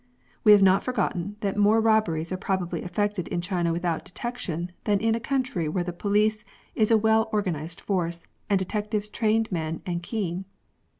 [0.43, 4.99] We have not forgotten that more robberies are probably effected in China without detection than
[4.99, 6.43] in a country where the police
[6.73, 10.45] is a well orc^anised force, and detectives trained men and keen.